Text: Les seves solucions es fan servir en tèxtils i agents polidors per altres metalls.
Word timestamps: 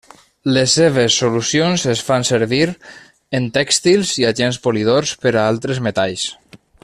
Les 0.53 0.71
seves 0.77 1.17
solucions 1.23 1.83
es 1.93 2.01
fan 2.07 2.25
servir 2.29 2.63
en 3.41 3.47
tèxtils 3.59 4.15
i 4.23 4.29
agents 4.33 4.61
polidors 4.67 5.15
per 5.27 5.35
altres 5.47 5.83
metalls. 5.91 6.27